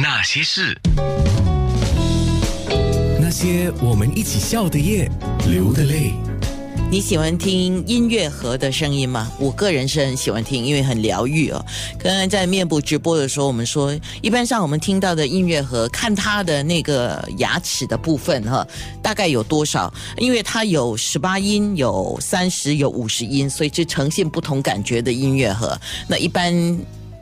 [0.00, 0.78] 那些事，
[3.20, 5.10] 那些我们一起笑的夜，
[5.48, 6.12] 流的泪。
[6.88, 9.28] 你喜欢听音乐盒的声音吗？
[9.40, 11.66] 我个人是很喜欢听，因为很疗愈哦。
[11.98, 13.92] 刚刚在面部直播的时候，我们说，
[14.22, 18.64] 一般上我们听到的音乐盒，看它的那个牙齿的部分哈，
[19.02, 19.92] 大概有多少？
[20.18, 25.76] 因为它有十八音，有三十，有五十音，所以就呈现不同感觉的音乐盒。
[26.06, 26.78] 那一般。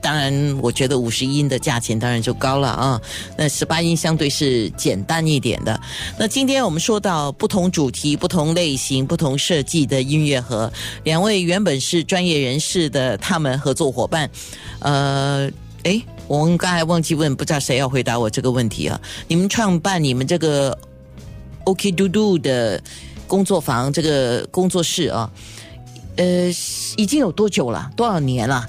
[0.06, 3.02] 当然，我觉得五十音的价钱当然就高了啊。
[3.36, 5.80] 那十八音相对是简单一点的。
[6.16, 14.30] 那今天我们说到不同主题、不同类型、不同设计的音乐盒，两位原本是专业人士的他们合作伙伴，
[14.78, 15.50] 呃，
[15.82, 19.00] 诶，我们刚才忘记问，不知道谁要回答我这个问题啊？
[19.26, 20.78] 你们创办你们这个
[21.64, 22.80] OK 嘟嘟的
[23.26, 25.28] 工作房这个工作室啊，
[26.14, 26.48] 呃，
[26.96, 27.90] 已经有多久了？
[27.96, 28.64] 多少年了？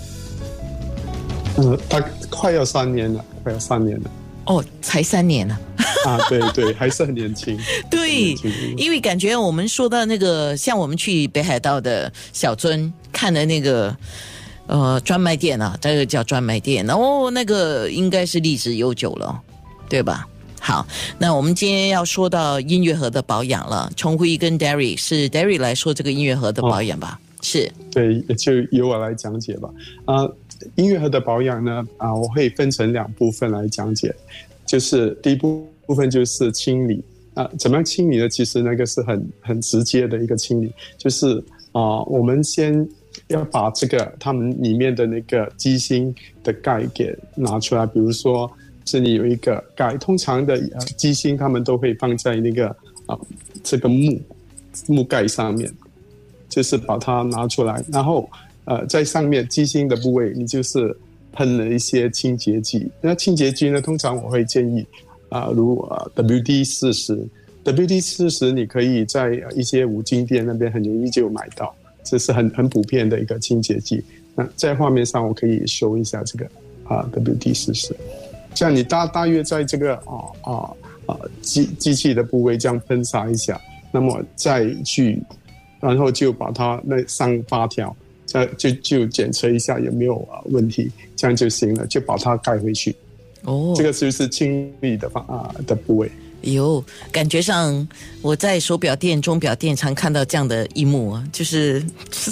[1.57, 4.11] 嗯，他快要三年了，快要三年了。
[4.45, 5.57] 哦，才三年呢。
[6.05, 7.57] 啊，对对，还是很年轻。
[7.91, 8.33] 对，
[8.77, 13.93] 因为感觉我们说到那个，像我们去北海道的小樽看的那个
[14.67, 19.41] 呃专卖店啊，这个叫专卖店，哦，那个应该是历史悠久了，
[19.89, 20.25] 对吧？
[20.61, 20.85] 好，
[21.17, 23.91] 那我们今天要说到音乐盒的保养了。
[23.95, 27.19] 重辉跟 Derry 是 Derry 来说这个音乐盒的保养吧？
[27.41, 29.69] 是，对，就由我来讲解吧。
[30.05, 30.29] 啊。
[30.75, 34.13] 音乐盒的保养呢，啊，我会分成两部分来讲解，
[34.65, 38.27] 就是第一部部分就是清理啊，怎么样清理呢？
[38.27, 42.87] 其实那个是很很直接的一个清理，就是啊，我们先
[43.27, 46.13] 要把这个它们里面的那个机芯
[46.43, 48.51] 的盖给拿出来，比如说
[48.83, 50.59] 这里有一个盖，通常的
[50.97, 52.67] 机芯他们都会放在那个
[53.05, 53.17] 啊
[53.63, 54.19] 这个木
[54.87, 55.71] 木盖上面，
[56.49, 58.29] 就是把它拿出来，然后。
[58.67, 60.93] 呃，在上面机芯的部位，你就是
[61.31, 62.91] 喷了一些清洁剂。
[62.99, 64.85] 那清洁剂呢，通常我会建议
[65.29, 67.25] 啊，如啊 WD 四十
[67.63, 74.03] ，WD 四十你可以在一些五金店那边很容易就买到，这是很很普遍的一个清洁剂。
[74.35, 76.45] 那在画面上我可以修一下这个
[76.83, 77.95] 啊 WD 四十，
[78.53, 80.51] 这样你大大约在这个啊啊
[81.05, 83.57] 啊机机器的部位这样喷洒一下，
[83.93, 85.23] 那么再去，
[85.79, 87.95] 然后就把它那上发条。
[88.27, 92.95] 这就就检测一下有没有啊问题，这样就行了，就把它盖回去。
[93.43, 96.11] 哦，这个就是清理的方啊的部位。
[96.41, 97.87] 有感觉上
[98.21, 101.83] 我在手表店、钟表店常看到这样的一幕啊，就是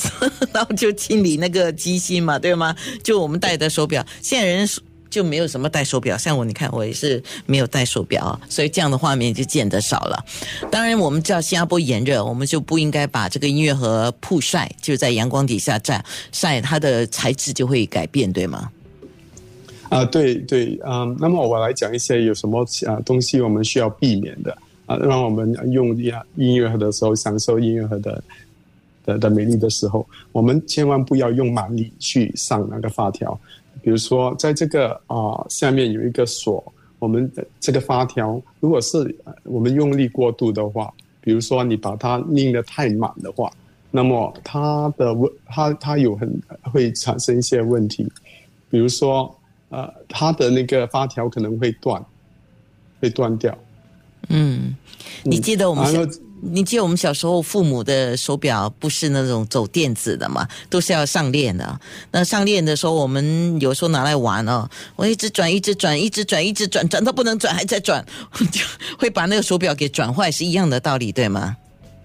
[0.53, 2.75] 然后就清理那个机芯嘛，对吗？
[3.01, 4.67] 就我们戴的手表，现在人。
[5.15, 10.25] 就没有什么戴手表，像我，你看我也是没有戴手表，所以这样的画面就见得少了。
[10.69, 16.03] 当然，我们知道新加坡炎热，我们就不应该把这个音乐盒曝晒，就在阳光底下晒
[16.33, 18.69] 晒，它的材质就会改变，对吗？
[19.87, 21.05] 啊，对对啊。
[21.17, 24.51] 那么我来讲一些有什么啊东西我们需要避免的
[24.85, 25.95] 啊，让我们用
[26.35, 28.21] 音乐盒的时候享受音乐盒的
[29.05, 33.39] 的的美丽的时候，我们千万不要用蛮力去上那个发条。
[33.85, 40.91] 比如说，在这个啊下面有一个锁，我们这个发条，如果是我们用力过度的话，
[41.21, 43.51] 比如说你把它拧得太满的话，
[43.91, 48.11] 那么它的问它它有很会产生一些问题，
[48.71, 49.31] 比如说
[49.69, 52.03] 呃它的那个发条可能会断，
[52.99, 53.55] 会断掉。
[54.29, 54.75] 嗯，
[55.23, 56.09] 你记得我们。
[56.41, 61.79] 你记得我们小时候父母的手表不是那种走电子的嘛，都是要上链的。
[62.11, 68.05] 那上链的时候，我们有时候拿来玩哦，我一直转，一直转，一直转，一直转，转到不能转还在转，
[68.51, 68.61] 就
[68.97, 71.55] 会把那个手表给转坏，是一样的道理，对吗？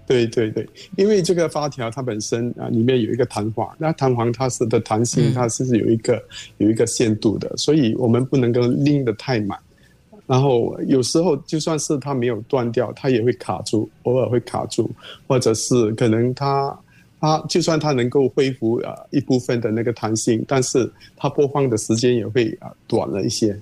[0.07, 0.67] 对对对，
[0.97, 6.21] 因为这个发条它本身啊里面有一个弹簧，那弹簧它是的弹性它是有一个
[6.57, 9.57] 有一个限度的，所以我们不能够拎得太满。
[10.31, 14.89] 然后有时候就算是它没有断掉，它也会卡住，偶尔会卡住，
[15.27, 16.73] 或者是可能它
[17.19, 23.53] 它就算它能够恢复啊一部分的那个弹性，但是它播放的时间也会啊短了一些。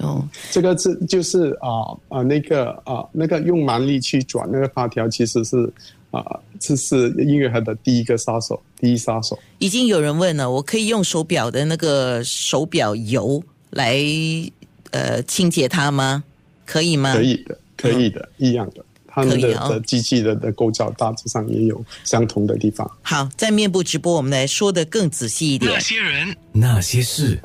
[0.00, 5.72] 哦，这个是就是啊啊那个啊那个用蛮力去转那个发条，其实是
[6.10, 6.22] 啊
[6.60, 9.38] 这是音乐盒的第一个杀手，第一杀手。
[9.60, 13.96] 已经有人问了，我可以用手表的那个手表油来。
[14.90, 16.24] 呃，清洁它吗？
[16.66, 17.14] 可以吗？
[17.14, 18.84] 可以的，可以的，一样的。
[19.10, 22.88] 他们的机器的的构造大致上也有相同的地方。
[23.02, 25.72] 好，在面部直播，我们来说的更仔细一点。
[25.72, 27.40] 那些人，那些事。